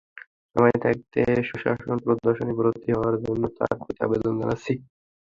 সময় 0.55 0.77
থাকতে 0.83 1.19
সুশাসন 1.47 1.95
প্রদানে 2.03 2.53
ব্রতী 2.57 2.89
হওয়ার 2.95 3.15
জন্য 3.23 3.43
তাঁর 3.57 3.75
প্রতি 3.79 3.99
আবেদন 4.05 4.33
জানাচ্ছি। 4.41 4.73